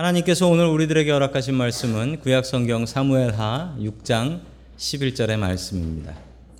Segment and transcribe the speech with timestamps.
[0.00, 4.40] 하나님께서 오늘 우리들에게 허락하신 말씀은 구약 성경 사무엘하 6장
[4.78, 6.14] 11절의 말씀입니다.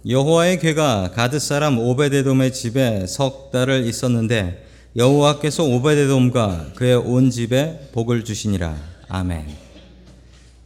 [0.06, 8.24] 여호와의 괴가 가드 사람 오베데돔의 집에 석 달을 있었는데 여호와께서 오베데돔과 그의 온 집에 복을
[8.24, 8.76] 주시니라.
[9.08, 9.46] 아멘.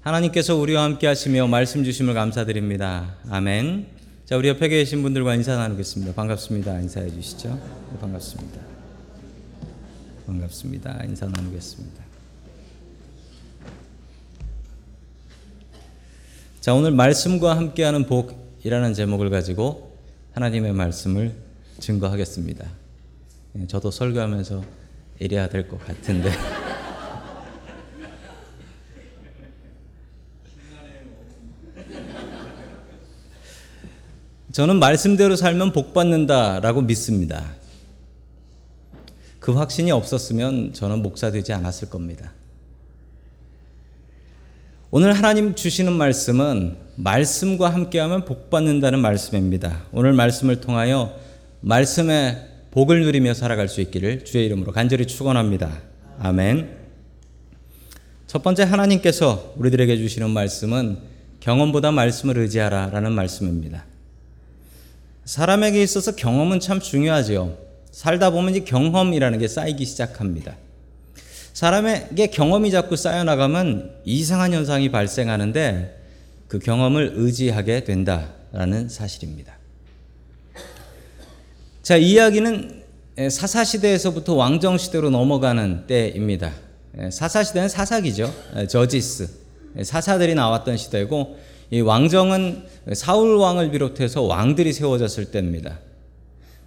[0.01, 3.15] 하나님께서 우리와 함께 하시며 말씀 주심을 감사드립니다.
[3.31, 3.87] 아멘.
[4.25, 6.15] 자, 우리 옆에 계신 분들과 인사 나누겠습니다.
[6.15, 6.81] 반갑습니다.
[6.81, 7.51] 인사해 주시죠.
[7.93, 8.61] 네, 반갑습니다.
[10.27, 11.03] 반갑습니다.
[11.05, 12.04] 인사 나누겠습니다.
[16.65, 19.99] 자, 오늘 말씀과 함께하는 복이라는 제목을 가지고
[20.33, 21.35] 하나님의 말씀을
[21.79, 22.67] 증거하겠습니다.
[23.59, 24.65] 예, 저도 설교하면서
[25.19, 26.33] 이래야 될 것 같은데.
[34.53, 37.45] 저는 말씀대로 살면 복 받는다라고 믿습니다.
[39.39, 42.33] 그 확신이 없었으면 저는 목사 되지 않았을 겁니다.
[44.97, 49.83] 오늘 하나님 주시는 말씀은 말씀과 함께하면 복 받는다는 말씀입니다.
[49.91, 51.19] 오늘 말씀을 통하여
[51.63, 52.39] 말씀의
[52.71, 55.81] 복을 누리며 살아갈 수 있기를 주의 이름으로 간절히 축원합니다.
[56.21, 56.77] 아멘.
[58.29, 60.99] 첫 번째 하나님께서 우리들에게 주시는 말씀은
[61.41, 63.87] 경험보다 말씀을 의지하라라는 말씀입니다.
[65.25, 67.59] 사람에게 있어서 경험은 참 중요하죠.
[67.91, 70.55] 살다 보면 이 경험이라는 게 쌓이기 시작합니다.
[71.55, 76.03] 사람에게 경험이 자꾸 쌓여나가면 이상한 현상이 발생하는데
[76.49, 79.55] 그 경험을 의지하게 된다라는 사실입니다.
[81.83, 82.83] 자, 이야기는
[83.31, 86.53] 사사시대에서부터 왕정시대로 넘어가는 때입니다.
[87.11, 88.35] 사사시대는 사사기죠.
[88.69, 89.31] 저지스.
[89.83, 91.39] 사사들이 나왔던 시대고,
[91.71, 95.79] 이 왕정은 사울 왕을 비롯해서 왕들이 세워졌을 때입니다.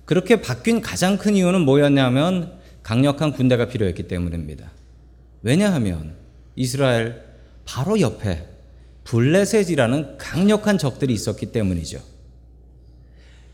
[0.05, 4.71] 그렇게 바뀐 가장 큰 이유는 뭐였냐면 강력한 군대가 필요했기 때문입니다.
[5.47, 6.13] 왜냐하면
[6.57, 7.23] 이스라엘
[7.63, 8.45] 바로 옆에
[9.05, 12.01] 블레셋이라는 강력한 적들이 있었기 때문이죠.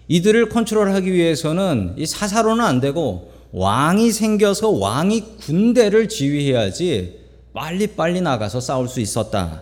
[0.07, 7.19] 이들을 컨트롤하기 위해서는 이 사사로는 안 되고 왕이 생겨서 왕이 군대를 지휘해야지
[7.53, 9.61] 빨리빨리 나가서 싸울 수 있었다.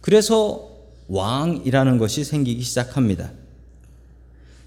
[0.00, 0.70] 그래서
[1.08, 3.32] 왕이라는 것이 생기기 시작합니다.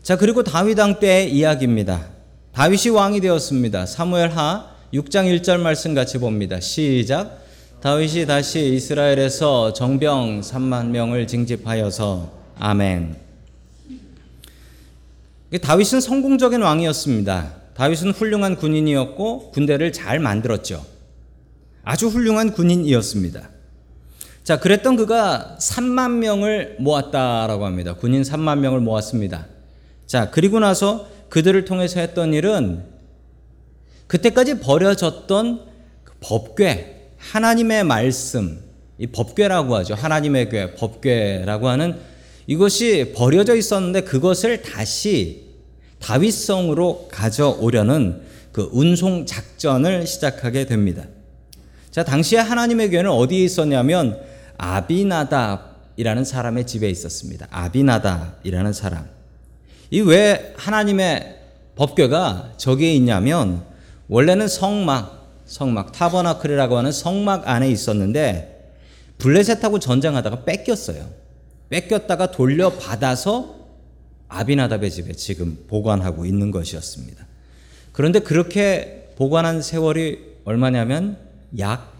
[0.04, 2.09] 자, 그리고 다윗 왕 때의 이야기입니다.
[2.52, 3.86] 다윗이 왕이 되었습니다.
[3.86, 6.60] 사무엘 하 6장 1절 말씀 같이 봅니다.
[6.60, 7.44] 시작.
[7.80, 13.16] 다윗이 다시 이스라엘에서 정병 3만 명을 징집하여서 아멘.
[15.62, 17.54] 다윗은 성공적인 왕이었습니다.
[17.76, 20.84] 다윗은 훌륭한 군인이었고 군대를 잘 만들었죠.
[21.84, 23.48] 아주 훌륭한 군인이었습니다.
[24.44, 27.94] 자, 그랬던 그가 3만 명을 모았다라고 합니다.
[27.94, 29.46] 군인 3만 명을 모았습니다.
[30.08, 32.99] 자, 그리고 나서 그들을 통해서 했던 일은
[34.09, 35.62] 그때까지 버려졌던
[36.03, 38.59] 그 법궤, 하나님의 말씀,
[38.97, 39.94] 이 법궤라고 하죠.
[39.94, 41.96] 하나님의 궤, 법궤라고 하는
[42.47, 45.46] 이것이 버려져 있었는데 그것을 다시
[46.00, 51.03] 다윗성으로 가져오려는 그 운송 작전을 시작하게 됩니다.
[51.91, 54.20] 자, 당시에 하나님의 궤는 어디에 있었냐면
[54.58, 57.47] 아비나답이라는 사람의 집에 있었습니다.
[57.52, 59.06] 아비나답이라는 사람.
[59.91, 61.38] 이 왜 하나님의
[61.76, 63.69] 법궤가 저기에 있냐면
[64.09, 68.74] 원래는 성막, 성막 타버나클이라고 하는 성막 안에 있었는데
[69.20, 71.09] 블레셋하고 전쟁하다가 뺏겼어요.
[71.70, 73.56] 뺏겼다가 돌려받아서
[74.28, 77.25] 아비나답의 집에 지금 보관하고 있는 것이었습니다.
[77.92, 81.18] 그런데 그렇게 보관한 세월이 얼마냐면
[81.59, 81.94] 약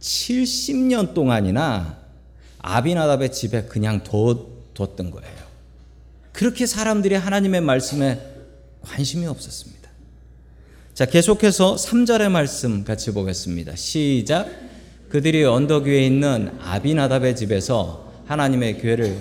[0.00, 1.98] 70년 동안이나
[2.58, 5.46] 아비나답의 집에 그냥 뒀던 거예요.
[6.32, 8.20] 그렇게 사람들이 하나님의 말씀에
[8.82, 9.85] 관심이 없었습니다.
[10.96, 13.76] 자, 계속해서 3절의 말씀 같이 보겠습니다.
[13.76, 14.48] 시작.
[15.10, 19.18] 그들이 언덕 위에 있는 아비나답의 집에서 하나님의 괴를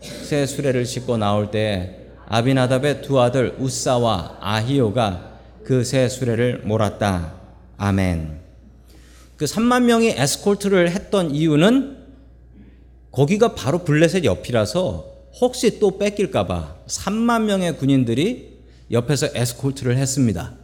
[0.00, 7.34] 새 수레를 싣고 나올 때 아비나답의 두 아들 우사와 아히오가 그 새 수레를 몰았다.
[7.78, 8.38] 아멘.
[9.36, 11.96] 그 3만 명이 에스콜트를 했던 이유는
[13.10, 15.04] 거기가 바로 블레셋 옆이라서
[15.40, 18.60] 혹시 또 뺏길까봐 3만 명의 군인들이
[18.92, 20.54] 옆에서 에스콜트를 했습니다.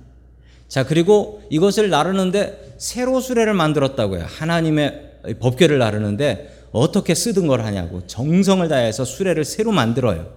[0.73, 4.25] 자, 그리고 이것을 나르는데 새로 수레를 만들었다고요.
[4.27, 10.33] 하나님의 법궤를 나르는데 어떻게 쓰던 걸 하냐고 정성을 다해서 수레를 새로 만들어요.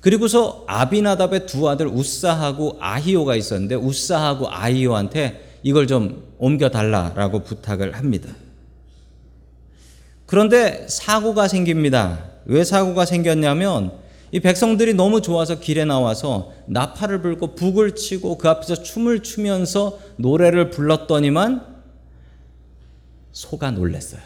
[0.00, 8.30] 그리고서 아비나답의 두 아들 우사하고 아히오가 있었는데 우사하고 아히오한테 이걸 좀 옮겨 달라라고 부탁을 합니다.
[10.26, 12.30] 그런데 사고가 생깁니다.
[12.46, 13.92] 왜 사고가 생겼냐면
[14.34, 20.70] 이 백성들이 너무 좋아서 길에 나와서 나팔을 불고 북을 치고 그 앞에서 춤을 추면서 노래를
[20.70, 21.64] 불렀더니만
[23.30, 24.20] 소가 놀랬어요.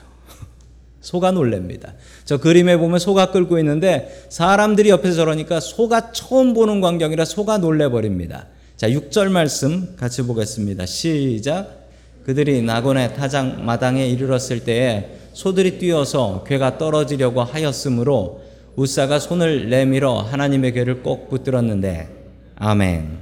[1.02, 1.92] 소가 놀랍니다.
[2.24, 8.46] 저 그림에 보면 소가 끌고 있는데 사람들이 옆에서 저러니까 소가 처음 보는 광경이라 소가 놀래버립니다.
[8.78, 10.86] 자, 6절 말씀 같이 보겠습니다.
[10.86, 11.86] 시작.
[12.24, 18.47] 그들이 나곤의 타장 마당에 이르렀을 때에 소들이 뛰어서 괴가 떨어지려고 하였으므로
[18.78, 22.08] 우사가 손을 내밀어 하나님의 괴를 꼭 붙들었는데
[22.54, 23.18] 아멘.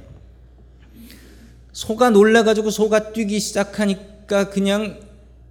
[1.73, 4.99] 소가 놀래가지고 소가 뛰기 시작하니까 그냥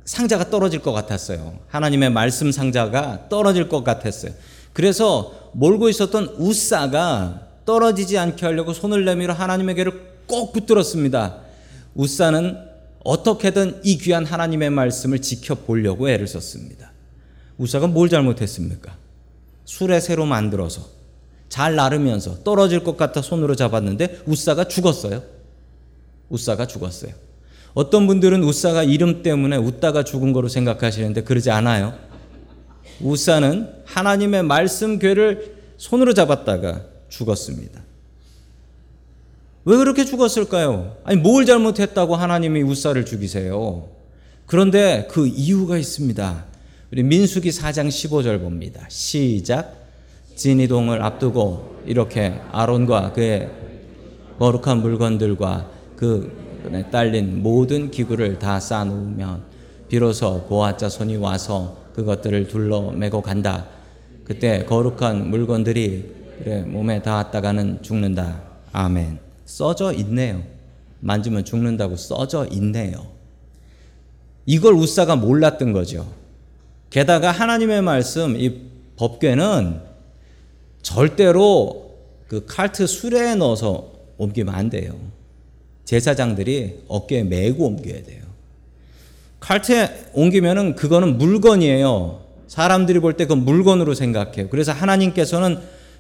[0.05, 1.59] 상자가 떨어질 것 같았어요.
[1.67, 4.33] 하나님의 말씀 상자가 떨어질 것 같았어요.
[4.73, 11.41] 그래서 몰고 있었던 우사가 떨어지지 않게 하려고 손을 내밀어 하나님의 괴를 꼭 붙들었습니다.
[11.97, 12.57] 우사는
[13.03, 16.93] 어떻게든 이 귀한 하나님의 말씀을 지켜보려고 애를 썼습니다.
[17.59, 18.96] 우사가 뭘 잘못했습니까?
[19.67, 20.83] 술에 새로 만들어서
[21.51, 25.23] 잘 나르면서 떨어질 것 같아 손으로 잡았는데 우사가 죽었어요.
[26.31, 27.13] 우사가 죽었어요.
[27.75, 31.95] 어떤 분들은 우사가 이름 때문에 웃다가 죽은 거로 생각하시는데 그러지 않아요.
[33.01, 37.83] 우사는 하나님의 말씀 괴를 손으로 잡았다가 죽었습니다.
[39.67, 40.97] 왜 그렇게 죽었을까요?
[41.05, 43.89] 아니, 뭘 잘못했다고 하나님이 우사를 죽이세요?
[44.47, 46.45] 그런데 그 이유가 있습니다.
[46.93, 48.87] 우리 민수기 4장 15절 봅니다.
[48.89, 49.75] 시작.
[50.37, 53.51] 진이동을 앞두고 이렇게 아론과 그의
[54.39, 56.47] 거룩한 물건들과 그
[56.93, 59.43] 딸린 모든 기구를 다 쌓아놓으면
[59.89, 63.67] 비로소 보아자 손이 와서 그것들을 둘러 매고 간다.
[64.23, 68.43] 그때 거룩한 물건들이 그래 몸에 닿았다가는 죽는다.
[68.73, 69.19] 아멘.
[69.45, 70.43] 써져 있네요.
[71.01, 73.07] 만지면 죽는다고 써져 있네요.
[74.45, 76.07] 이걸 우사가 몰랐던 거죠.
[76.91, 78.61] 게다가 하나님의 말씀, 이
[78.97, 79.81] 법궤는
[80.83, 81.97] 절대로
[82.29, 84.95] 그 칼트 수레에 넣어서 옮기면 안 돼요.
[85.85, 88.25] 제사장들이 어깨에 메고 옮겨야 돼요.
[89.41, 92.23] 칼트에 옮기면은 그거는 물건이에요.
[92.49, 94.49] 사람들이 볼 때 그 물건으로 생각해요.
[94.49, 95.59] 그래서 하나님께서는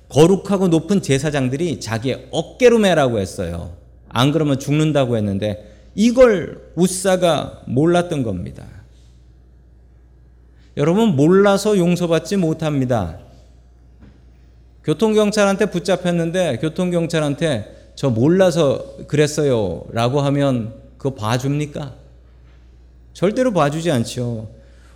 [0.08, 3.72] 거룩하고 높은 제사장들이 자기의 어깨로 매라고 했어요.
[4.08, 8.64] 안 그러면 죽는다고 했는데 이걸 우사가 몰랐던 겁니다.
[10.76, 13.18] 여러분 몰라서 용서받지 못합니다.
[14.84, 21.94] 교통경찰한테 붙잡혔는데 교통경찰한테 저 몰라서 그랬어요 라고 하면 그거 봐줍니까?
[23.14, 24.50] 절대로 봐주지 않죠.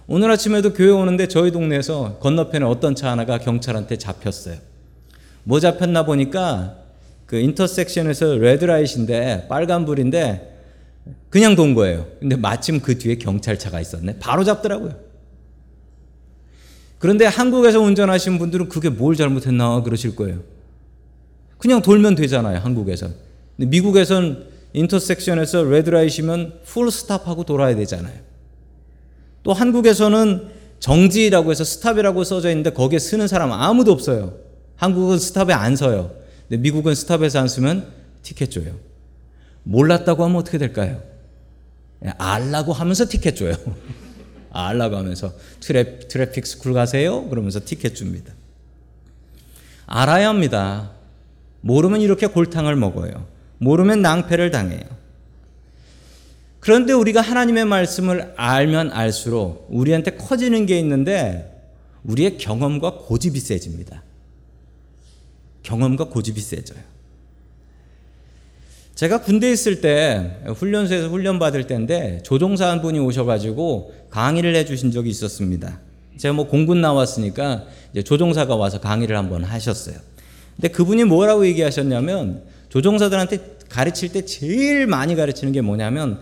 [0.07, 4.57] 오늘 아침에도 교회 오는데 저희 동네에서 건너편에 어떤 차 하나가 경찰한테 잡혔어요.
[5.45, 6.77] 뭐 잡혔나 보니까
[7.25, 10.59] 그 인터섹션에서 레드라이트인데 빨간불인데
[11.31, 12.07] 그냥 돈 거예요.
[12.19, 14.19] 근데 마침 그 뒤에 경찰차가 있었네.
[14.19, 15.10] 바로 잡더라고요.
[17.01, 20.41] 그런데 한국에서 운전하신 분들은 그게 뭘 잘못했나 그러실 거예요.
[21.57, 23.09] 그냥 돌면 되잖아요, 한국에서.
[23.57, 28.15] 근데 미국에선 인터섹션에서 레드라이트면 풀 스탑하고 돌아야 되잖아요.
[29.43, 30.49] 또 한국에서는
[30.79, 34.35] 정지라고 해서 stop이라고 써져 있는데 거기에 서는 사람 아무도 없어요.
[34.77, 36.13] 한국은 stop에 안 서요.
[36.49, 37.87] 근데 미국은 stop에서 안 서면
[38.23, 38.75] 티켓 줘요.
[39.63, 41.01] 몰랐다고 하면 어떻게 될까요?
[42.05, 43.55] 예, 알라고 하면서 티켓 줘요.
[44.53, 47.29] 알라고 하면서 트래, traffic school 가세요?
[47.29, 48.35] 그러면서 티켓 줍니다.
[49.87, 50.93] 알아야 합니다.
[51.61, 53.27] 모르면 이렇게 골탕을 먹어요.
[53.59, 55.01] 모르면 낭패를 당해요.
[56.61, 61.47] 그런데 우리가 하나님의 말씀을 알면 알수록 우리한테 커지는 게 있는데
[62.05, 64.03] 우리의 경험과 고집이 세집니다.
[65.63, 66.81] 경험과 고집이 세져요.
[69.01, 75.09] 제가 군대에 있을 때 훈련소에서 훈련 받을 때인데 조종사 한 분이 오셔가지고 강의를 해주신 적이
[75.09, 75.81] 있었습니다.
[76.19, 79.97] 제가 뭐 공군 나왔으니까 이제 조종사가 와서 강의를 한번 하셨어요.
[80.55, 83.39] 근데 그분이 뭐라고 얘기하셨냐면 조종사들한테
[83.71, 86.21] 가르칠 때 제일 많이 가르치는 게 뭐냐면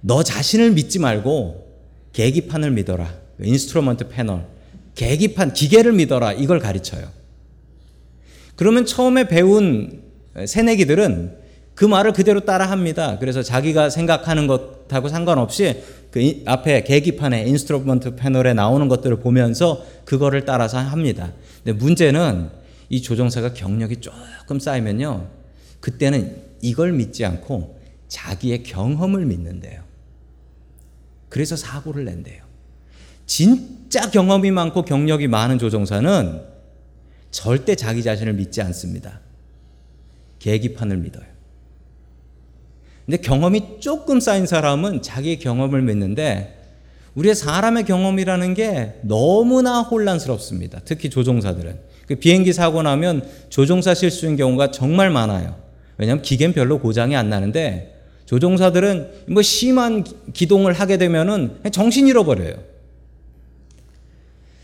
[0.00, 1.68] 너 자신을 믿지 말고
[2.14, 3.12] 계기판을 믿어라.
[3.42, 4.46] instrument panel.
[4.94, 6.32] 계기판, 기계를 믿어라.
[6.32, 7.10] 이걸 가르쳐요.
[8.54, 10.00] 그러면 처음에 배운
[10.46, 11.44] 새내기들은
[11.76, 13.18] 그 말을 그대로 따라 합니다.
[13.20, 20.78] 그래서 자기가 생각하는 것하고 상관없이 그 앞에 계기판에 instrument panel에 나오는 것들을 보면서 그거를 따라서
[20.78, 21.32] 합니다.
[21.62, 22.48] 근데 문제는
[22.88, 25.28] 이 조종사가 경력이 조금 쌓이면요.
[25.80, 27.78] 그때는 이걸 믿지 않고
[28.08, 29.82] 자기의 경험을 믿는데요.
[31.28, 32.42] 그래서 사고를 낸대요.
[33.26, 36.40] 진짜 경험이 많고 경력이 많은 조종사는
[37.30, 39.20] 절대 자기 자신을 믿지 않습니다.
[40.38, 41.35] 계기판을 믿어요.
[43.06, 46.54] 근데 경험이 조금 쌓인 사람은 자기의 경험을 믿는데
[47.14, 50.80] 우리의 사람의 경험이라는 게 너무나 혼란스럽습니다.
[50.84, 51.78] 특히 조종사들은.
[52.06, 55.56] 그 비행기 사고 나면 조종사 실수인 경우가 정말 많아요.
[55.98, 57.94] 왜냐하면 기계는 별로 고장이 안 나는데
[58.26, 62.54] 조종사들은 뭐 심한 기동을 하게 되면은 정신 잃어버려요.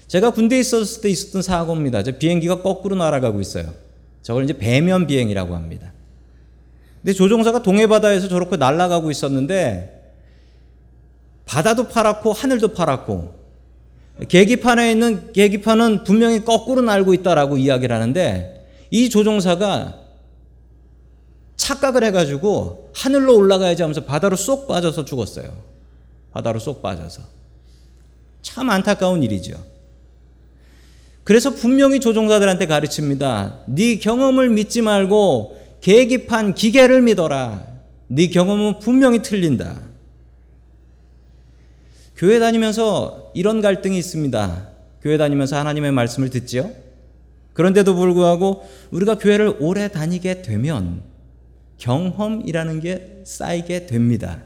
[0.08, 2.02] 제가 군대에 있었을 때 있었던 사고입니다.
[2.02, 3.72] 비행기가 거꾸로 날아가고 있어요.
[4.20, 5.92] 저걸 이제 배면 비행이라고 합니다.
[7.02, 10.14] 근데 조종사가 동해바다에서 저렇게 날아가고 있었는데
[11.44, 13.42] 바다도 파랗고 하늘도 파랗고
[14.28, 19.98] 계기판에 있는 계기판은 분명히 거꾸로 날고 있다라고 이야기를 하는데 이 조종사가
[21.56, 25.52] 착각을 해가지고 하늘로 올라가야지 하면서 바다로 쏙 빠져서 죽었어요.
[26.32, 27.22] 바다로 쏙 빠져서.
[28.42, 29.54] 참 안타까운 일이죠.
[31.24, 33.60] 그래서 분명히 조종사들한테 가르칩니다.
[33.66, 37.66] 네 경험을 믿지 말고 계기판 기계를 믿어라.
[38.06, 39.80] 네 경험은 분명히 틀린다.
[42.16, 44.68] 교회 다니면서 이런 갈등이 있습니다.
[45.02, 46.70] 교회 다니면서 하나님의 말씀을 듣지요.
[47.52, 51.02] 그런데도 불구하고 우리가 교회를 오래 다니게 되면
[51.78, 54.40] 경험이라는 게 쌓이게 됩니다.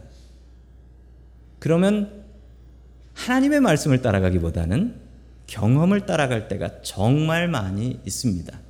[1.58, 2.24] 그러면
[3.12, 4.94] 하나님의 말씀을 따라가기보다는
[5.46, 8.65] 경험을 따라갈 때가 정말 많이 있습니다.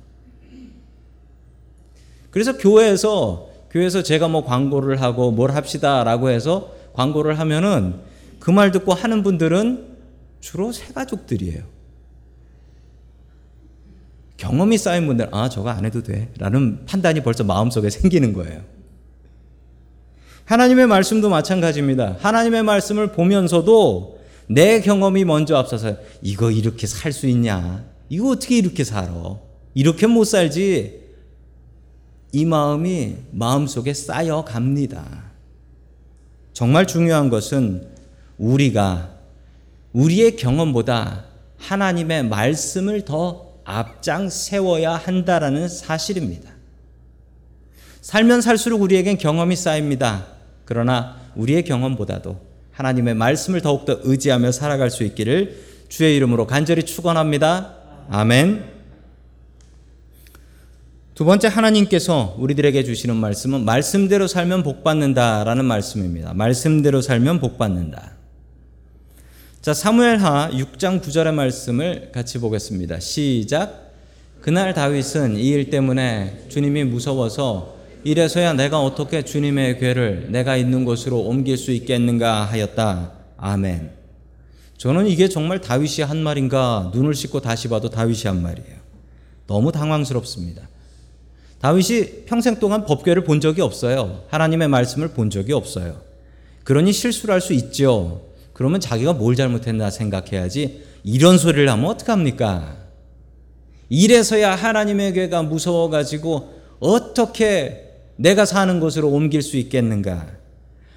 [2.37, 7.95] 그래서 교회에서 교회에서 제가 뭐 광고를 하고 뭘 합시다라고 해서 광고를 하면은
[8.39, 9.87] 그 말 듣고 하는 분들은
[10.39, 11.63] 주로 새 가족들이에요.
[14.37, 16.29] 경험이 쌓인 분들, 아, 저거 안 해도 돼.
[16.37, 18.61] 라는 판단이 벌써 마음속에 생기는 거예요.
[20.45, 22.17] 하나님의 말씀도 마찬가지입니다.
[22.19, 27.83] 하나님의 말씀을 보면서도 내 경험이 먼저 앞서서 이거 이렇게 살 수 있냐?
[28.09, 29.39] 이거 어떻게 이렇게 살아?
[29.73, 31.06] 이렇게 못 살지?
[32.31, 35.23] 이 마음이 마음속에 쌓여 갑니다.
[36.53, 37.87] 정말 중요한 것은
[38.37, 39.11] 우리가
[39.93, 41.25] 우리의 경험보다
[41.57, 46.49] 하나님의 말씀을 더 앞장 세워야 한다라는 사실입니다.
[48.01, 50.27] 살면 살수록 우리에겐 경험이 쌓입니다.
[50.65, 52.39] 그러나 우리의 경험보다도
[52.71, 57.73] 하나님의 말씀을 더욱더 의지하며 살아갈 수 있기를 주의 이름으로 간절히 축원합니다.
[58.09, 58.76] 아멘.
[61.17, 66.35] 두 번째 하나님께서 우리들에게 주시는 말씀은 말씀대로 살면 복 받는다라는 말씀입니다.
[66.35, 68.11] 말씀대로 살면 복 받는다.
[69.59, 72.99] 자, 사무엘하 6장 9절의 말씀을 같이 보겠습니다.
[72.99, 73.93] 시작.
[74.41, 81.21] 그날 다윗은 이 일 때문에 주님이 무서워서 이래서야 내가 어떻게 주님의 괴를 내가 있는 곳으로
[81.21, 83.13] 옮길 수 있겠는가 하였다.
[83.37, 83.89] 아멘.
[84.77, 88.77] 저는 이게 정말 다윗이 한 말인가 눈을 씻고 다시 봐도 다윗이 한 말이에요.
[89.47, 90.76] 너무 당황스럽습니다.
[91.61, 94.23] 다윗이 평생 동안 법궤를 본 적이 없어요.
[94.29, 96.01] 하나님의 말씀을 본 적이 없어요.
[96.63, 98.21] 그러니 실수를 할 수 있죠.
[98.53, 102.75] 그러면 자기가 뭘 잘못했나 생각해야지 이런 소리를 하면 어떡합니까?
[103.89, 107.83] 이래서야 하나님의 괴가 무서워가지고 어떻게
[108.17, 110.27] 내가 사는 곳으로 옮길 수 있겠는가?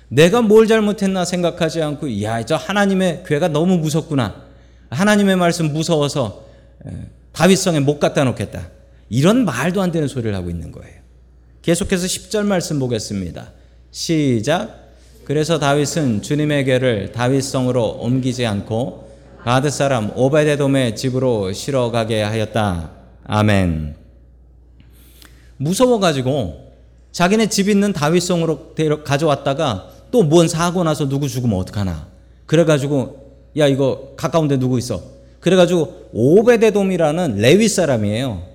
[0.09, 4.43] 내가 뭘 잘못했나 생각하지 않고, 야, 저 하나님의 괴가 너무 무섭구나.
[4.91, 6.47] 하나님의 말씀 무서워서
[7.33, 8.69] 다윗성에 못 갖다 놓겠다.
[9.11, 11.01] 이런 말도 안 되는 소리를 하고 있는 거예요.
[11.63, 13.53] 계속해서 10절 말씀 보겠습니다.
[13.91, 14.89] 시작.
[15.25, 19.11] 그래서 다윗은 주님의 를 다윗성으로 옮기지 않고
[19.43, 22.91] 가드 사람 오베데돔의 집으로 실어 가게 하였다.
[23.25, 23.97] 아멘.
[25.57, 26.73] 무서워 가지고
[27.13, 28.75] 자기네 집 있는 다윗성으로
[29.05, 32.09] 가져왔다가 또 뭔 사고 나서 누구 죽으면 어떡하나.
[32.47, 35.03] 그래 가지고 야 이거 가까운 데 누구 있어.
[35.41, 38.50] 그래 가지고 오베데돔이라는 레위 사람이에요.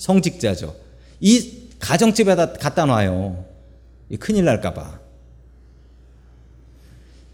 [0.00, 0.74] 성직자죠.
[1.20, 3.44] 이 가정집에다 갖다 놔요.
[4.18, 4.98] 큰일 날까봐.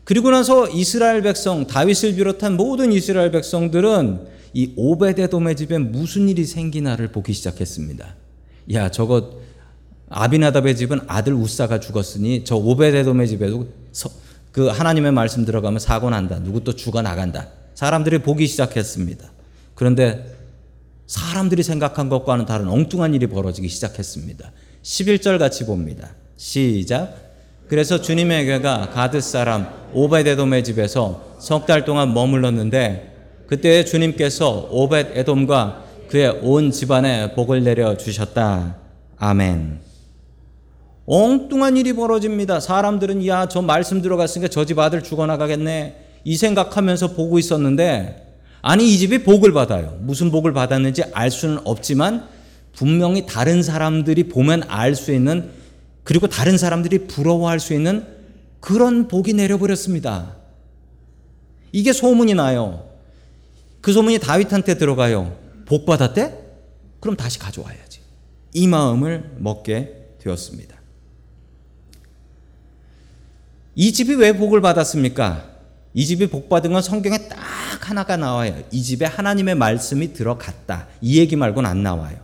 [0.04, 7.08] 그리고 나서 이스라엘 백성, 다윗을 비롯한 모든 이스라엘 백성들은 이 오베데돔의 집에 무슨 일이 생기나를
[7.08, 8.14] 보기 시작했습니다.
[8.72, 9.40] 야, 저거
[10.08, 13.68] 아비나답의 집은 아들 우사가 죽었으니 저 오베데돔의 집에도
[14.52, 16.40] 그 하나님의 말씀 들어가면 사고 난다.
[16.42, 17.48] 누구 또 죽어 나간다.
[17.74, 19.30] 사람들이 보기 시작했습니다.
[19.74, 20.35] 그런데
[21.06, 24.50] 사람들이 생각한 것과는 다른 엉뚱한 일이 벌어지기 시작했습니다.
[24.82, 26.14] 11절 같이 봅니다.
[26.36, 27.14] 시작.
[27.68, 33.14] 그래서 주님의 괴가 가드 사람 오벳에돔의 집에서 석 달 동안 머물렀는데
[33.46, 38.76] 그때 주님께서 오벳에돔과 그의 온 집안에 복을 내려 주셨다.
[39.18, 39.80] 아멘.
[41.06, 42.58] 엉뚱한 일이 벌어집니다.
[42.60, 46.04] 사람들은 야, 저 말씀 들어갔으니까 저 집 아들 죽어나가겠네.
[46.24, 48.25] 이 생각하면서 보고 있었는데
[48.68, 49.96] 아니 이 집이 복을 받아요.
[50.00, 52.28] 무슨 복을 받았는지 알 수는 없지만
[52.74, 55.52] 분명히 다른 사람들이 보면 알 수 있는
[56.02, 58.04] 그리고 다른 사람들이 부러워할 수 있는
[58.58, 60.34] 그런 복이 내려버렸습니다.
[61.70, 62.90] 이게 소문이 나요.
[63.80, 65.38] 그 소문이 다윗한테 들어가요.
[65.64, 66.36] 복 받았대?
[66.98, 68.00] 그럼 다시 가져와야지.
[68.52, 70.74] 이 마음을 먹게 되었습니다.
[73.76, 75.55] 이 집이 왜 복을 받았습니까?
[75.96, 77.38] 이 집이 복 받은 건 성경에 딱
[77.88, 78.62] 하나가 나와요.
[78.70, 80.88] 이 집에 하나님의 말씀이 들어갔다.
[81.00, 82.18] 이 얘기 말고는 안 나와요.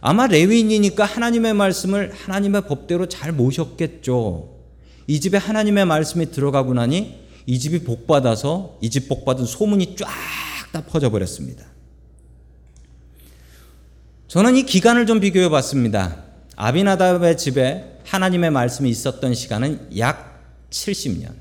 [0.00, 4.56] 아마 레위인이니까 하나님의 말씀을 하나님의 법대로 잘 모셨겠죠.
[5.06, 9.94] 이 집에 하나님의 말씀이 들어가고 나니 이 집이 복 받아서 이 집 복 받은 소문이
[9.94, 10.08] 쫙
[10.72, 11.64] 다 퍼져 버렸습니다.
[14.26, 16.24] 저는 이 기간을 좀 비교해 봤습니다.
[16.56, 21.34] 아비나답의 집에 하나님의 말씀이 있었던 시간은 약 70년.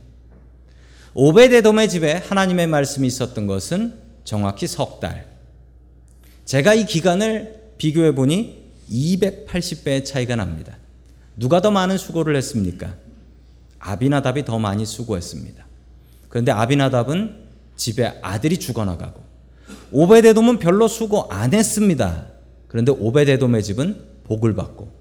[1.13, 5.25] 오베데돔의 집에 하나님의 말씀이 있었던 것은 정확히 석 달.
[6.45, 10.77] 제가 이 기간을 비교해 보니 280배의 차이가 납니다.
[11.35, 12.95] 누가 더 많은 수고를 했습니까?
[13.79, 15.65] 아비나답이 더 많이 수고했습니다.
[16.29, 17.35] 그런데 아비나답은
[17.75, 19.21] 집에 아들이 죽어나가고
[19.91, 22.27] 오베데돔은 별로 수고 안 했습니다.
[22.67, 25.00] 그런데 오베데돔의 집은 복을 받고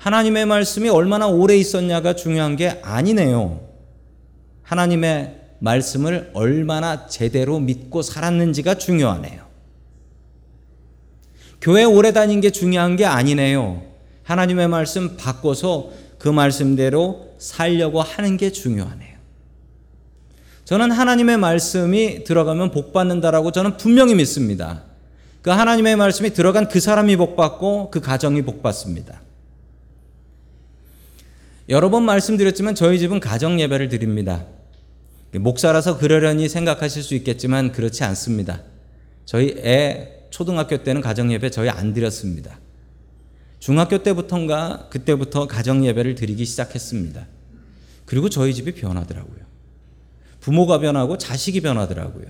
[0.00, 3.60] 하나님의 말씀이 얼마나 오래 있었냐가 중요한 게 아니네요.
[4.62, 9.42] 하나님의 말씀을 얼마나 제대로 믿고 살았는지가 중요하네요.
[11.60, 13.82] 교회 오래 다닌 게 중요한 게 아니네요.
[14.22, 19.18] 하나님의 말씀 바꿔서 그 말씀대로 살려고 하는 게 중요하네요.
[20.64, 24.84] 저는 하나님의 말씀이 들어가면 복 받는다라고 저는 분명히 믿습니다.
[25.42, 29.20] 그 하나님의 말씀이 들어간 그 사람이 복 받고 그 가정이 복 받습니다.
[31.70, 34.44] 여러 번 말씀드렸지만 저희 집은 가정 예배를 드립니다.
[35.32, 38.62] 목사라서 그러려니 생각하실 수 있겠지만 그렇지 않습니다.
[39.24, 42.58] 저희 애 초등학교 때는 가정 예배 저희 안 드렸습니다.
[43.60, 47.28] 중학교 때부터인가 그때부터 가정 예배를 드리기 시작했습니다.
[48.04, 49.38] 그리고 저희 집이 변하더라고요.
[50.40, 52.26] 부모가 변하고 자식이 변하더라고요.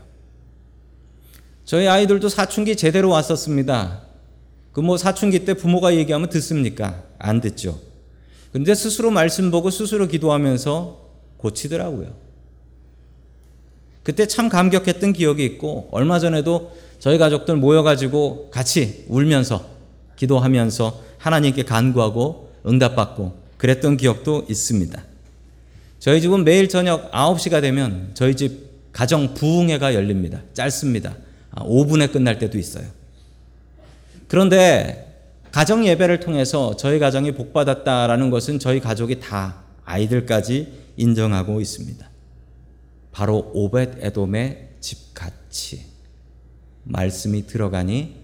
[1.64, 4.02] 저희 아이들도 사춘기 제대로 왔었습니다.
[4.72, 7.04] 그 뭐 사춘기 때 부모가 얘기하면 듣습니까?
[7.18, 7.89] 안 듣죠.
[8.52, 10.98] 근데 스스로 말씀 보고 스스로 기도하면서
[11.36, 12.12] 고치더라고요.
[14.02, 19.64] 그때 참 감격했던 기억이 있고 얼마 전에도 저희 가족들 모여가지고 같이 울면서
[20.16, 25.02] 기도하면서 하나님께 간구하고 응답받고 그랬던 기억도 있습니다.
[25.98, 30.40] 저희 집은 매일 저녁 9시가 되면 저희 집 가정 부흥회가 열립니다.
[30.54, 31.14] 짧습니다.
[31.54, 32.84] 5분에 아, 끝날 때도 있어요.
[34.28, 35.09] 그런데
[35.52, 42.08] 가정 예배를 통해서 저희 가정이 복받았다라는 것은 저희 가족이 다 아이들까지 인정하고 있습니다.
[43.12, 45.86] 바로 오벳 에돔의 집같이
[46.84, 48.16] 말씀이 들어가니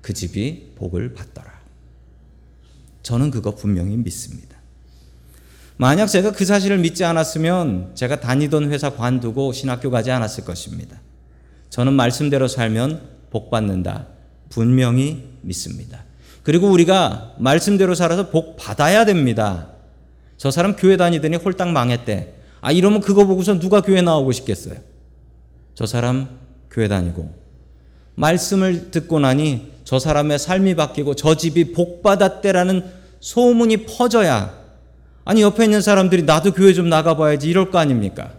[0.00, 1.56] 그 집이 복을 받더라.
[3.02, 4.56] 저는 그거 분명히 믿습니다.
[5.76, 11.00] 만약 제가 그 사실을 믿지 않았으면 제가 다니던 회사 관두고 신학교 가지 않았을 것입니다.
[11.70, 14.06] 저는 말씀대로 살면 복 받는다.
[14.48, 16.05] 분명히 믿습니다.
[16.46, 19.66] 그리고 우리가 말씀대로 살아서 복 받아야 됩니다.
[20.36, 22.34] 저 사람 교회 다니더니 홀딱 망했대.
[22.60, 24.76] 아, 이러면 그거 보고서 누가 교회 나오고 싶겠어요?
[25.74, 26.38] 저 사람
[26.70, 27.34] 교회 다니고,
[28.14, 32.84] 말씀을 듣고 나니 저 사람의 삶이 바뀌고 저 집이 복 받았대라는
[33.18, 34.54] 소문이 퍼져야,
[35.24, 38.30] 아니, 옆에 있는 사람들이 나도 교회 좀 나가봐야지 이럴 거 아닙니까?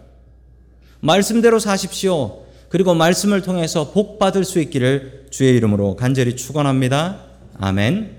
[1.00, 2.38] 말씀대로 사십시오.
[2.70, 7.27] 그리고 말씀을 통해서 복 받을 수 있기를 주의 이름으로 간절히 축원합니다.
[7.60, 8.16] 아멘.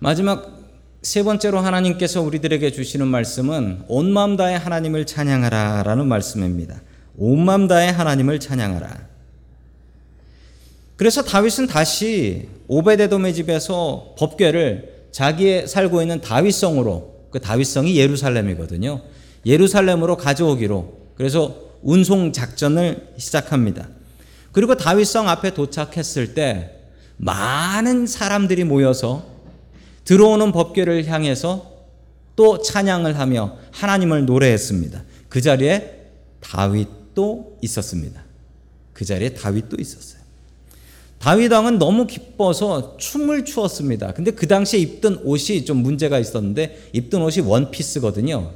[0.00, 0.56] 마지막
[1.02, 6.82] 세 번째로 하나님께서 우리들에게 주시는 말씀은 온 마음 다해 하나님을 찬양하라라는 말씀입니다.
[7.16, 9.06] 온 마음 다해 하나님을 찬양하라.
[10.96, 19.02] 그래서 다윗은 다시 오베데돔의 집에서 법궤를 자기의 살고 있는 다윗성으로 그 다윗성이 예루살렘이거든요.
[19.44, 23.88] 예루살렘으로 가져오기로 그래서 운송 작전을 시작합니다.
[24.50, 26.75] 그리고 다윗성 앞에 도착했을 때
[27.16, 29.26] 많은 사람들이 모여서
[30.04, 31.72] 들어오는 법궤를 향해서
[32.36, 35.02] 또 찬양을 하며 하나님을 노래했습니다.
[35.28, 38.22] 그 자리에 다윗도 있었습니다.
[38.92, 40.20] 그 자리에 다윗도 있었어요.
[41.18, 44.12] 다윗 왕은 너무 기뻐서 춤을 추었습니다.
[44.12, 48.52] 근데 그 당시에 입던 옷이 좀 문제가 있었는데 입던 옷이 원피스거든요.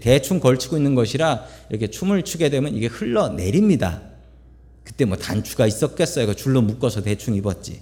[0.00, 4.02] 대충 걸치고 있는 것이라 이렇게 춤을 추게 되면 이게 흘러내립니다.
[4.84, 6.26] 그때 뭐 단추가 있었겠어요.
[6.26, 7.80] 그 줄로 묶어서 대충 입었지.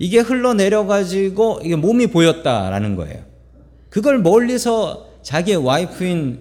[0.00, 3.18] 이게 흘러내려가지고 이게 몸이 보였다라는 거예요.
[3.90, 6.38] 그걸 멀리서 자기의 와이프인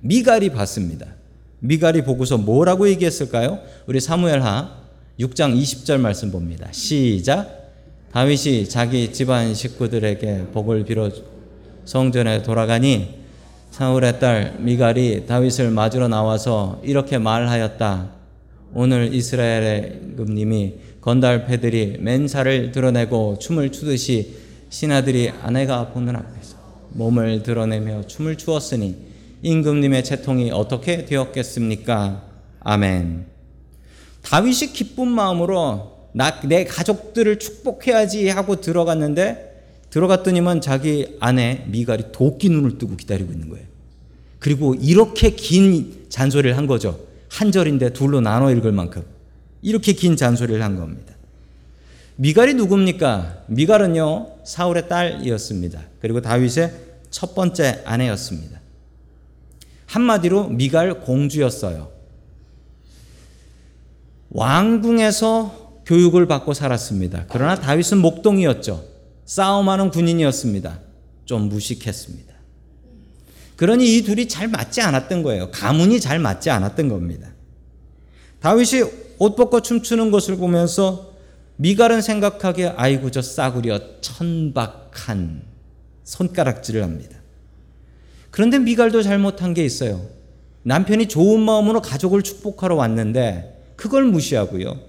[0.00, 1.06] 미갈이 봤습니다.
[1.60, 3.60] 미갈이 보고서 뭐라고 얘기했을까요?
[3.86, 4.76] 우리 사무엘하
[5.20, 6.66] 6장 20절 말씀 봅니다.
[6.72, 7.70] 시작.
[8.12, 11.10] 다윗이 자기 집안 식구들에게 복을 빌어
[11.84, 13.20] 성전에 돌아가니
[13.70, 18.10] 사울의 딸 미갈이 다윗을 맞으러 나와서 이렇게 말하였다.
[18.74, 24.36] 오늘 이스라엘의 금님이 건달 패들이 맨살을 드러내고 춤을 추듯이
[24.68, 26.56] 신하들이 아내가 보는 앞에서
[26.90, 28.96] 몸을 드러내며 춤을 추었으니
[29.42, 32.22] 임금님의 채통이 어떻게 되었겠습니까?
[32.60, 33.26] 아멘.
[34.22, 39.48] 다윗이 기쁜 마음으로 나, 내 가족들을 축복해야지 하고 들어갔는데
[39.90, 43.64] 들어갔더니만 자기 아내 미갈이 도끼 눈을 뜨고 기다리고 있는 거예요.
[44.38, 47.00] 그리고 이렇게 긴 잔소리를 한 거죠.
[47.28, 49.04] 한 절인데 둘로 나눠 읽을 만큼.
[49.62, 51.14] 이렇게 긴 잔소리를 한 겁니다.
[52.16, 53.44] 미갈이 누굽니까?
[53.46, 55.82] 미갈은요, 사울의 딸이었습니다.
[56.00, 56.72] 그리고 다윗의
[57.10, 58.60] 첫 번째 아내였습니다.
[59.86, 61.90] 한마디로 미갈 공주였어요.
[64.30, 67.26] 왕궁에서 교육을 받고 살았습니다.
[67.28, 68.84] 그러나 다윗은 목동이었죠.
[69.24, 70.78] 싸움하는 군인이었습니다.
[71.24, 72.30] 좀 무식했습니다.
[73.56, 75.50] 그러니 이 둘이 잘 맞지 않았던 거예요.
[75.50, 77.30] 가문이 잘 맞지 않았던 겁니다.
[78.40, 78.84] 다윗이
[79.20, 81.12] 옷 벗고 춤추는 것을 보면서
[81.56, 85.42] 미갈은 생각하기에 아이고 저 싸구려 천박한
[86.04, 87.18] 손가락질을 합니다.
[88.30, 90.00] 그런데 미갈도 잘못한 게 있어요.
[90.62, 94.80] 남편이 좋은 마음으로 가족을 축복하러 왔는데 그걸 무시하고요.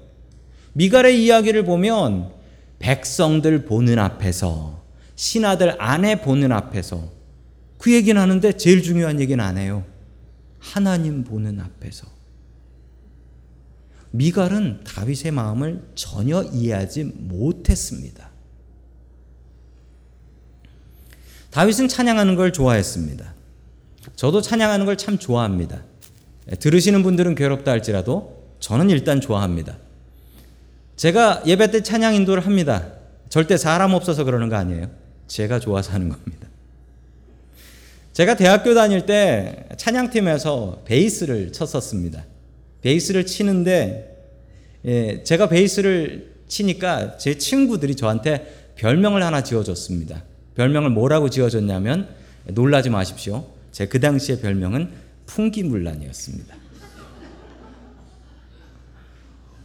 [0.74, 2.32] 미갈의 이야기를 보면
[2.80, 4.82] 백성들 보는 앞에서
[5.18, 7.10] 신하들 아내 보는 앞에서
[7.78, 9.84] 그 얘기는 하는데 제일 중요한 얘기는 안 해요.
[10.58, 12.21] 하나님 보는 앞에서.
[14.12, 18.30] 미갈은 다윗의 마음을 전혀 이해하지 못했습니다.
[21.50, 23.34] 다윗은 찬양하는 걸 좋아했습니다.
[24.16, 25.84] 저도 찬양하는 걸 참 좋아합니다.
[26.60, 29.78] 들으시는 분들은 괴롭다 할지라도 저는 일단 좋아합니다.
[30.96, 32.94] 제가 예배 때 찬양 인도를 합니다.
[33.30, 34.90] 절대 사람 없어서 그러는 거 아니에요.
[35.28, 36.48] 제가 좋아서 하는 겁니다.
[38.14, 42.26] 제가 대학교 다닐 때 찬양팀에서 베이스를 쳤었습니다.
[42.82, 44.08] 베이스를 치는데
[44.86, 50.24] 예, 제가 베이스를 치니까 제 친구들이 저한테 별명을 하나 지어줬습니다.
[50.56, 52.10] 별명을 뭐라고 지어줬냐면
[52.48, 53.46] 놀라지 마십시오.
[53.72, 54.90] 제 그 당시의 별명은
[55.28, 56.56] 풍기물란이었습니다.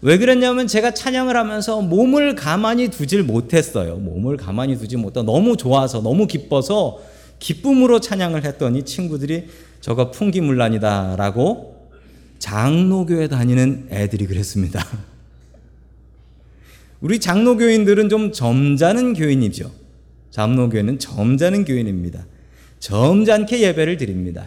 [0.02, 3.96] 왜 그랬냐면 제가 찬양을 하면서 몸을 가만히 두질 못했어요.
[3.96, 7.00] 몸을 가만히 두지 못하 너무 좋아서 너무 기뻐서
[7.38, 9.48] 기쁨으로 찬양을 했더니 친구들이
[9.80, 11.75] 저거 풍기물란이다라고
[12.46, 14.86] 장로교에 다니는 애들이 그랬습니다.
[17.00, 19.72] 우리 장로교인들은 좀 점잖은 교인이죠.
[20.30, 22.24] 장로교회는 점잖은 교인입니다.
[22.78, 24.46] 점잖게 예배를 드립니다.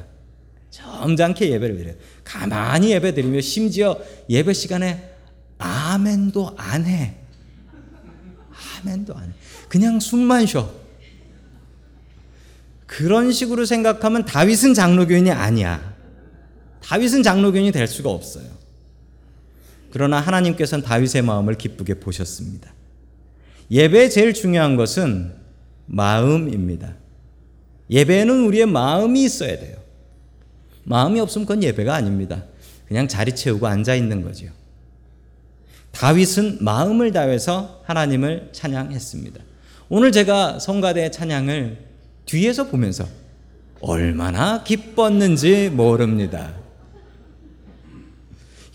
[0.69, 1.95] 점잖게 예배를 드려요.
[2.23, 5.11] 가만히 예배 드리며 심지어 예배 시간에
[5.57, 7.15] 아멘도 안 해.
[8.79, 9.33] 아멘도 안 해.
[9.67, 10.73] 그냥 숨만 쉬어.
[12.85, 15.88] 그런 식으로 생각하면 다윗은 장로교인이 아니야.
[16.81, 18.45] 다윗은 장로교인이 될 수가 없어요.
[19.91, 22.73] 그러나 하나님께서는 다윗의 마음을 기쁘게 보셨습니다.
[23.71, 25.33] 예배의 제일 중요한 것은
[25.85, 26.95] 마음입니다.
[27.89, 29.77] 예배는 우리의 마음이 있어야 돼요.
[30.83, 32.43] 마음이 없으면 그건 예배가 아닙니다.
[32.87, 34.47] 그냥 자리 채우고 앉아 있는 거죠.
[35.91, 39.41] 다윗은 마음을 다해서 하나님을 찬양했습니다.
[39.89, 41.77] 오늘 제가 성가대 찬양을
[42.25, 43.07] 뒤에서 보면서
[43.81, 46.58] 얼마나 기뻤는지 모릅니다.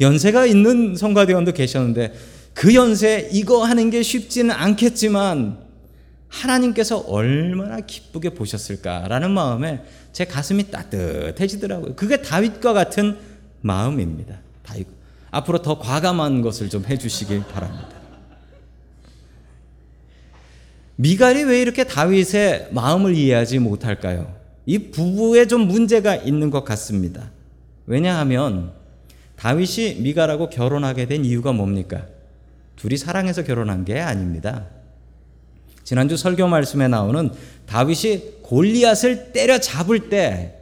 [0.00, 2.14] 연세가 있는 성가대원도 계셨는데
[2.52, 5.59] 그 연세 이거 하는 게 쉽지는 않겠지만
[6.28, 11.94] 하나님께서 얼마나 기쁘게 보셨을까라는 마음에 제 가슴이 따뜻해지더라고요.
[11.94, 13.16] 그게 다윗과 같은
[13.61, 14.40] 마음입니다.
[14.62, 14.87] 다윗.
[15.30, 17.88] 앞으로 더 과감한 것을 좀 해주시길 바랍니다.
[20.96, 24.33] 미갈이 왜 이렇게 다윗의 마음을 이해하지 못할까요?
[24.66, 27.30] 이 부부에 좀 문제가 있는 것 같습니다.
[27.87, 28.72] 왜냐하면
[29.37, 32.07] 다윗이 미갈하고 결혼하게 된 이유가 뭡니까?
[32.77, 34.66] 둘이 사랑해서 결혼한 게 아닙니다.
[35.85, 37.31] 지난주 설교 말씀에 나오는
[37.66, 40.61] 다윗이 골리앗을 때려 잡을 때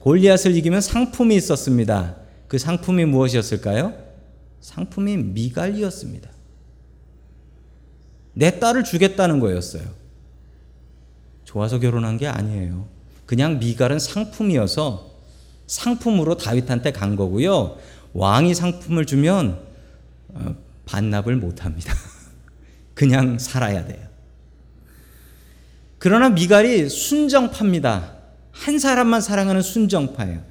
[0.00, 2.16] 골리앗을 이기면 상품이 있었습니다.
[2.48, 3.94] 그 상품이 무엇이었을까요?
[4.60, 6.30] 상품이 미갈이었습니다.
[8.34, 9.82] 내 딸을 주겠다는 거였어요.
[11.44, 12.88] 좋아서 결혼한 게 아니에요.
[13.26, 15.14] 그냥 미갈은 상품이어서
[15.66, 17.78] 상품으로 다윗한테 간 거고요.
[18.14, 19.58] 왕이 상품을 주면
[20.28, 20.54] 어,
[20.86, 21.92] 반납을 못 합니다.
[22.94, 23.98] 그냥 살아야 돼요.
[25.98, 28.14] 그러나 미갈이 순정파입니다.
[28.52, 30.42] 한 사람만 사랑하는 순정파예요.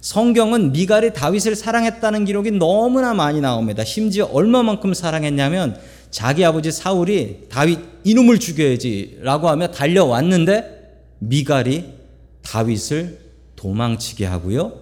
[0.00, 3.84] 성경은 미갈이 다윗을 사랑했다는 기록이 너무나 많이 나옵니다.
[3.84, 5.78] 심지어 얼마만큼 사랑했냐면
[6.10, 11.84] 자기 아버지 사울이 다윗 이놈을 죽여야지라고 하며 달려왔는데 미갈이
[12.42, 13.20] 다윗을
[13.54, 14.72] 도망치게 하고요.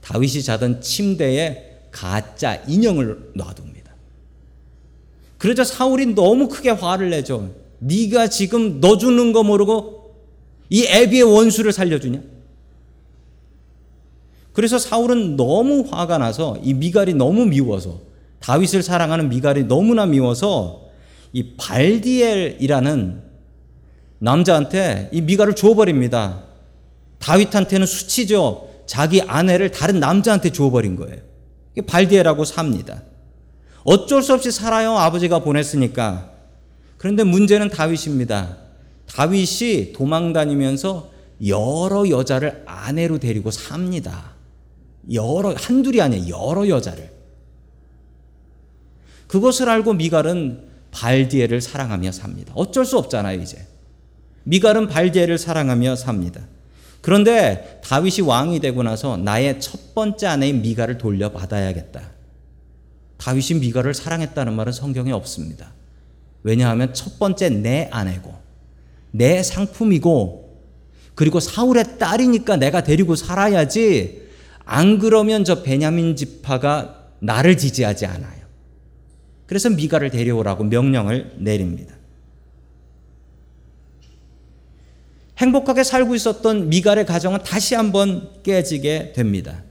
[0.00, 3.94] 다윗이 자던 침대에 가짜 인형을 놔둡니다.
[5.38, 7.54] 그러자 사울이 너무 크게 화를 내죠.
[7.78, 10.16] 네가 지금 너 죽는 거 모르고
[10.70, 12.20] 이 애비의 원수를 살려주냐?
[14.52, 18.00] 그래서 사울은 너무 화가 나서 이 미갈이 너무 미워서
[18.40, 20.88] 다윗을 사랑하는 미갈이 너무나 미워서
[21.32, 23.22] 이 발디엘이라는
[24.18, 26.42] 남자한테 이 미갈을 줘버립니다.
[27.18, 28.68] 다윗한테는 수치죠.
[28.86, 31.33] 자기 아내를 다른 남자한테 줘버린 거예요.
[31.82, 33.02] 발디엘하고 삽니다.
[33.84, 34.96] 어쩔 수 없이 살아요.
[34.96, 36.30] 아버지가 보냈으니까.
[36.96, 38.56] 그런데 문제는 다윗입니다.
[39.06, 41.10] 다윗이 도망 다니면서
[41.46, 44.32] 여러 여자를 아내로 데리고 삽니다.
[45.12, 46.28] 여러 한둘이 아니에요.
[46.28, 47.10] 여러 여자를.
[49.26, 52.52] 그것을 알고 미갈은 발디엘을 사랑하며 삽니다.
[52.54, 53.66] 어쩔 수 없잖아요, 이제.
[54.44, 56.40] 미갈은 발디엘을 사랑하며 삽니다.
[57.04, 62.00] 그런데 다윗이 왕이 되고 나서 나의 첫 번째 아내인 미갈을 돌려받아야겠다.
[63.18, 65.74] 다윗이 미갈을 사랑했다는 말은 성경에 없습니다.
[66.44, 68.34] 왜냐하면 첫 번째 내 아내고
[69.10, 70.62] 내 상품이고
[71.14, 74.22] 그리고 사울의 딸이니까 내가 데리고 살아야지
[74.64, 78.44] 안 그러면 저 베냐민 지파가 나를 지지하지 않아요.
[79.44, 81.94] 그래서 미가를 데려오라고 명령을 내립니다.
[85.38, 89.62] 행복하게 살고 있었던 미갈의 가정은 다시 한번 깨지게 됩니다.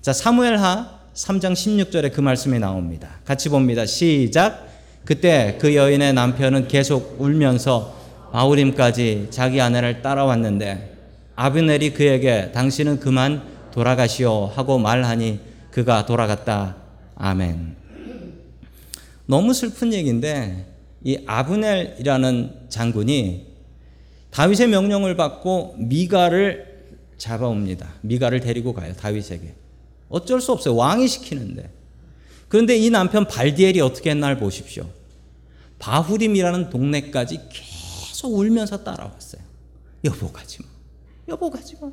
[0.00, 3.20] 자, 사무엘하 3장 16절에 그 말씀이 나옵니다.
[3.24, 3.84] 같이 봅니다.
[3.84, 4.68] 시작.
[5.04, 7.94] 그때 그 여인의 남편은 계속 울면서
[8.32, 10.96] 바우림까지 자기 아내를 따라왔는데
[11.34, 16.76] 아브넬이 그에게 당신은 그만 돌아가시오 하고 말하니 그가 돌아갔다.
[17.16, 17.76] 아멘.
[19.26, 20.66] 너무 슬픈 얘기인데
[21.02, 23.51] 이 아브넬이라는 장군이
[24.32, 26.72] 다윗의 명령을 받고 미가를
[27.18, 27.94] 잡아옵니다.
[28.00, 28.94] 미가를 데리고 가요.
[28.94, 29.54] 다윗에게.
[30.08, 30.74] 어쩔 수 없어요.
[30.74, 31.70] 왕이 시키는데.
[32.48, 34.86] 그런데 이 남편 발디엘이 어떻게 했날 보십시오.
[35.78, 39.42] 바후림이라는 동네까지 계속 울면서 따라왔어요.
[40.04, 40.68] 여보 가지 마.
[41.28, 41.90] 여보 가지 마.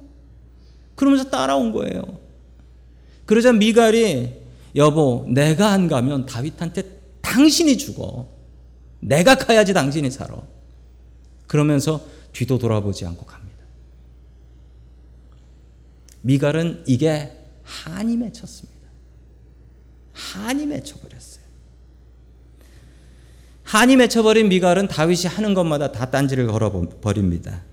[0.96, 2.02] 그러면서 따라온 거예요.
[3.26, 4.34] 그러자 미갈이
[4.76, 6.84] 여보 내가 안 가면 다윗한테
[7.22, 8.28] 당신이 죽어.
[9.00, 10.42] 내가 가야지 당신이 살아.
[11.48, 12.02] 그러면서
[12.40, 13.58] 뒤도 돌아보지 않고 갑니다.
[16.22, 17.32] 미갈은 이게
[17.64, 18.80] 한이 맺혔습니다.
[20.14, 21.44] 한이 맺혀버렸어요.
[23.64, 27.64] 한이 맺혀버린 미갈은 다윗이 하는 것마다 다 딴지를 걸어버립니다.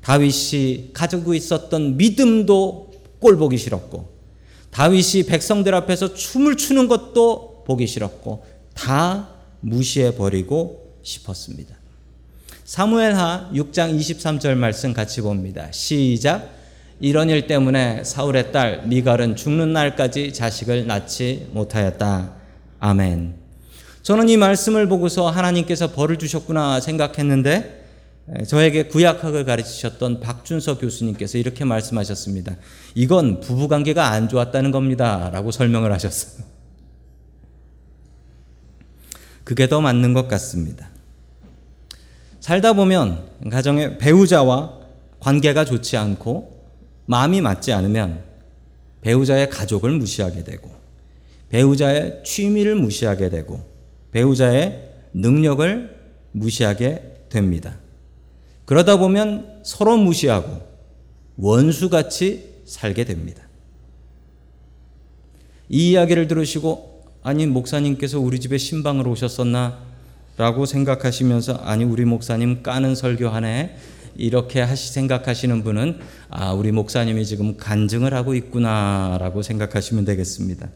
[0.00, 4.10] 다윗이 가지고 있었던 믿음도 꼴 보기 싫었고,
[4.70, 9.28] 다윗이 백성들 앞에서 춤을 추는 것도 보기 싫었고, 다
[9.60, 11.81] 무시해버리고 싶었습니다.
[12.72, 15.70] 사무엘하 6장 23절 말씀 같이 봅니다.
[15.72, 16.48] 시작.
[17.00, 22.32] 이런 일 때문에 사울의 딸 미갈은 죽는 날까지 자식을 낳지 못하였다.
[22.78, 23.34] 아멘.
[24.00, 27.84] 저는 이 말씀을 보고서 하나님께서 벌을 주셨구나 생각했는데
[28.46, 32.56] 저에게 구약학을 가르치셨던 박준석 교수님께서 이렇게 말씀하셨습니다.
[32.94, 35.28] 이건 부부 관계가 안 좋았다는 겁니다.
[35.30, 36.42] 라고 설명을 하셨어요.
[39.44, 40.91] 그게 더 맞는 것 같습니다.
[42.42, 44.80] 살다 보면 가정의 배우자와
[45.20, 46.66] 관계가 좋지 않고
[47.06, 48.24] 마음이 맞지 않으면
[49.00, 50.68] 배우자의 가족을 무시하게 되고
[51.50, 53.64] 배우자의 취미를 무시하게 되고
[54.10, 55.96] 배우자의 능력을
[56.32, 57.76] 무시하게 됩니다.
[58.64, 60.66] 그러다 보면 서로 무시하고
[61.36, 63.46] 원수같이 살게 됩니다.
[65.68, 69.91] 이 이야기를 들으시고 아니 목사님께서 우리 집에 신방을 오셨었나
[70.36, 73.76] 라고 생각하시면서 아니 우리 목사님 까는 설교하네
[74.16, 75.98] 이렇게 하시 생각하시는 분은
[76.30, 80.68] 아 우리 목사님이 지금 간증을 하고 있구나라고 생각하시면 되겠습니다.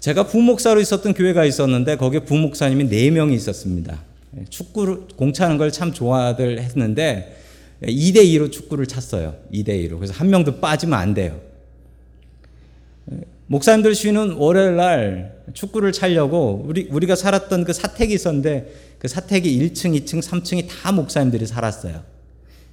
[0.00, 4.02] 제가 부목사로 있었던 교회가 있었는데 거기에 부목사님이 네 명이 있었습니다.
[4.48, 7.36] 축구를 공차는 걸 참 좋아들 했는데
[7.82, 9.36] 2대 2로 축구를 찼어요.
[9.52, 9.96] 2대 2로.
[9.96, 11.40] 그래서 한 명도 빠지면 안 돼요.
[13.54, 19.98] 목사님들 쉬는 월요일 날 축구를 차려고 우리 우리가 살았던 그 사택이 있었는데 그 사택이 1층,
[20.00, 22.04] 2층, 3층이 다 목사님들이 살았어요.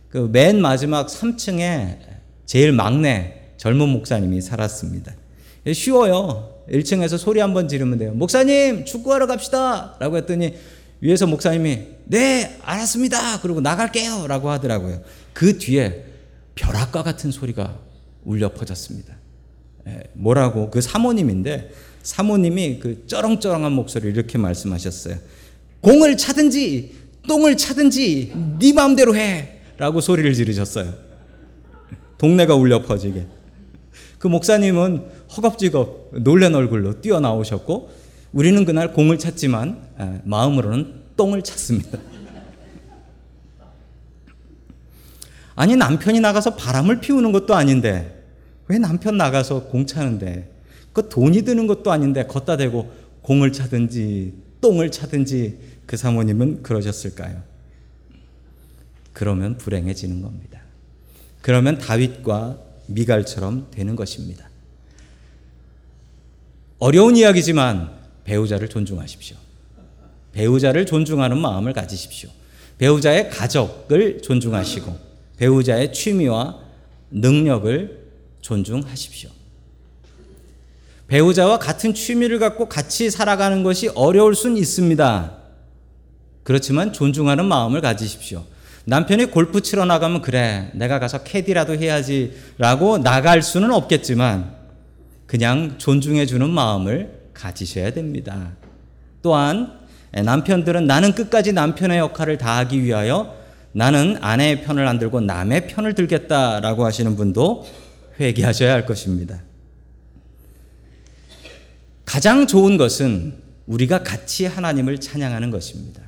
[0.10, 1.98] 그 맨 마지막 3층에
[2.46, 5.16] 제일 막내 젊은 목사님이 살았습니다.
[5.74, 6.62] 쉬워요.
[6.70, 8.14] 1층에서 소리 한 번 지르면 돼요.
[8.14, 9.96] 목사님, 축구하러 갑시다.
[10.00, 10.54] 라고 했더니
[11.02, 13.42] 위에서 목사님이 네, 알았습니다.
[13.42, 14.28] 그리고 나갈게요.
[14.28, 15.02] 라고 하더라고요.
[15.34, 16.04] 그 뒤에
[16.54, 17.80] 벼락과 같은 소리가
[18.24, 19.17] 울려 퍼졌습니다.
[19.88, 21.72] 예, 뭐라고 그 사모님인데
[22.04, 25.18] 사모님이 그 쩌렁쩌렁한 목소리를 이렇게 말씀하셨어요.
[25.82, 26.96] 공을 차든지
[27.28, 30.94] 똥을 차든지 네 마음대로 해라고 소리를 지르셨어요.
[32.18, 33.28] 동네가 울려 퍼지게.
[34.20, 37.90] 그 목사님은 허겁지겁 놀란 얼굴로 뛰어나오셨고
[38.34, 42.00] 우리는 그날 공을 찾지만 에, 마음으로는 똥을 찾습니다.
[45.56, 48.17] 아니 남편이 나가서 바람을 피우는 것도 아닌데
[48.68, 50.52] 왜 남편 나가서 공 차는데
[50.94, 57.42] 그 돈이 드는 것도 아닌데 걷다 대고 공을 차든지 똥을 차든지 그 사모님은 그러셨을까요?
[59.14, 60.62] 그러면 불행해지는 겁니다.
[61.42, 64.50] 그러면 다윗과 미갈처럼 되는 것입니다.
[66.80, 67.92] 어려운 이야기지만
[68.24, 69.38] 배우자를 존중하십시오.
[70.34, 72.30] 배우자를 존중하는 마음을 가지십시오.
[72.78, 74.96] 배우자의 가족을 존중하시고
[75.38, 76.60] 배우자의 취미와
[77.10, 78.07] 능력을
[78.48, 79.30] 존중하십시오.
[81.08, 85.34] 배우자와 같은 취미를 갖고 같이 살아가는 것이 어려울 순 있습니다.
[86.44, 88.46] 그렇지만 존중하는 마음을 가지십시오.
[88.86, 94.56] 남편이 골프 치러 나가면 그래, 내가 가서 캐디라도 해야지라고 나갈 수는 없겠지만
[95.26, 98.54] 그냥 존중해 주는 마음을 가지셔야 됩니다.
[99.22, 99.78] 또한
[100.14, 103.36] 남편들은 나는 끝까지 남편의 역할을 다하기 위하여
[103.74, 107.66] 나는 아내의 편을 안 들고 남의 편을 들겠다라고 하시는 분도
[108.20, 109.42] 회개하셔야 할 것입니다.
[112.06, 113.36] 가장 좋은 것은
[113.68, 116.02] 우리가 같이 하나님을 찬양하는 것입니다.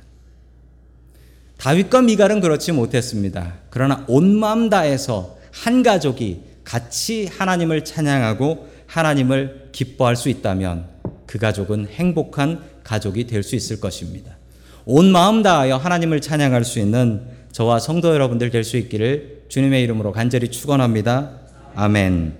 [1.58, 3.58] 다윗과 미갈은 그렇지 못했습니다.
[3.68, 10.86] 그러나 온 마음 다해서 한 가족이 같이 하나님을 찬양하고 하나님을 기뻐할 수 있다면
[11.26, 14.36] 그 가족은 행복한 가족이 될 수 있을 것입니다.
[14.86, 20.12] 온 마음 다하여 하나님을 찬양할 수 있는 저와 성도 여러분들 될 수 있기를 주님의 이름으로
[20.12, 21.39] 간절히 축원합니다.
[21.74, 22.39] 아멘.